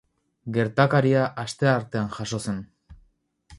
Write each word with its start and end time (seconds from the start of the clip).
Gertakaria 0.55 1.27
asteartean 1.45 2.11
jazo 2.17 2.43
zen. 2.49 2.61